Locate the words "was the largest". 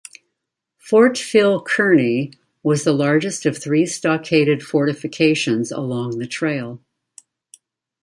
2.63-3.45